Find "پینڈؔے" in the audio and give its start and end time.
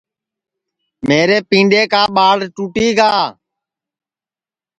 1.49-1.81